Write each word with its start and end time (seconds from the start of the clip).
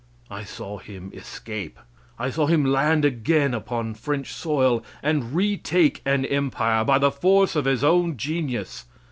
I 0.31 0.43
saw 0.45 0.79
him 0.79 1.11
escape. 1.13 1.77
I 2.17 2.31
saw 2.31 2.47
him 2.47 2.65
land 2.65 3.05
again 3.05 3.53
upon 3.53 3.93
French 3.93 4.33
soil, 4.33 4.83
and 5.03 5.35
retake 5.35 6.01
an 6.07 6.25
empire 6.25 6.83
by 6.83 6.97
the 6.97 7.11
force 7.11 7.55
of 7.55 7.65
his 7.65 7.83
own 7.83 8.17
genius. 8.17 8.87